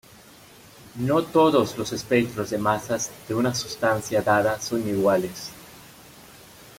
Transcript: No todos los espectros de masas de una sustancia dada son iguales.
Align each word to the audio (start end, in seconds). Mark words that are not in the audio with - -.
No 0.95 1.21
todos 1.23 1.77
los 1.77 1.93
espectros 1.93 2.49
de 2.49 2.57
masas 2.57 3.11
de 3.27 3.35
una 3.35 3.53
sustancia 3.53 4.23
dada 4.23 4.59
son 4.59 4.87
iguales. 4.89 5.51